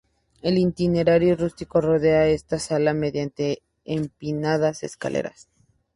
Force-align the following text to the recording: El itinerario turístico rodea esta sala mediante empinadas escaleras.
El 0.41 0.57
itinerario 0.57 1.37
turístico 1.37 1.79
rodea 1.79 2.25
esta 2.25 2.57
sala 2.57 2.95
mediante 2.95 3.61
empinadas 3.85 4.81
escaleras. 4.81 5.47